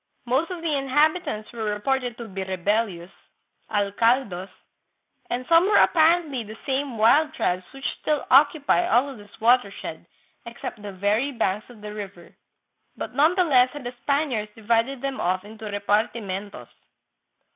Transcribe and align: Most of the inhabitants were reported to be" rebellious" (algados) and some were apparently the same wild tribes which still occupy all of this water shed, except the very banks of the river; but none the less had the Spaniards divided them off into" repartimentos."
Most 0.25 0.49
of 0.49 0.63
the 0.63 0.73
inhabitants 0.75 1.51
were 1.53 1.63
reported 1.65 2.17
to 2.17 2.27
be" 2.27 2.41
rebellious" 2.43 3.11
(algados) 3.69 4.49
and 5.29 5.45
some 5.45 5.65
were 5.67 5.77
apparently 5.77 6.41
the 6.43 6.57
same 6.65 6.97
wild 6.97 7.35
tribes 7.35 7.63
which 7.71 7.85
still 7.99 8.25
occupy 8.31 8.87
all 8.87 9.09
of 9.11 9.19
this 9.19 9.39
water 9.39 9.69
shed, 9.69 10.07
except 10.47 10.81
the 10.81 10.91
very 10.91 11.31
banks 11.31 11.69
of 11.69 11.81
the 11.81 11.93
river; 11.93 12.31
but 12.97 13.13
none 13.13 13.35
the 13.35 13.43
less 13.43 13.69
had 13.73 13.83
the 13.83 13.93
Spaniards 14.01 14.51
divided 14.55 15.01
them 15.03 15.19
off 15.21 15.43
into" 15.45 15.65
repartimentos." 15.71 16.69